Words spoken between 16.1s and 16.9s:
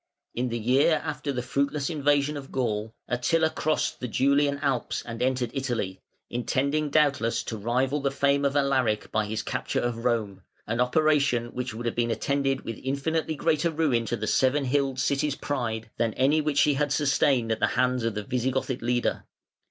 any which she